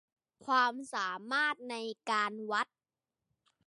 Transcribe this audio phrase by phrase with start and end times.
[0.45, 1.75] ความสามารถใน
[2.09, 2.67] การวัด